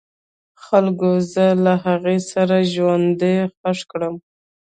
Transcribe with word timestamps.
خلکو 0.65 1.09
زه 1.31 1.45
له 1.65 1.73
هغې 1.85 2.17
سره 2.31 2.55
ژوندی 2.73 3.35
خښ 3.57 3.79
کړم. 3.91 4.15